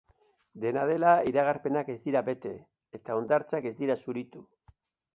[0.63, 2.57] Dena dela, iragarpenak ez dira bete,
[3.01, 4.47] eta hondartzak ez dira zuritu.